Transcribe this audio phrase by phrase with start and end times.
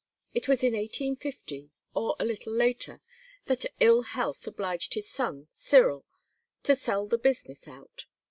[0.33, 3.01] It was in 1850 or a little later
[3.45, 6.05] that ill health obliged his son Cyrill
[6.63, 8.05] to sell the business out.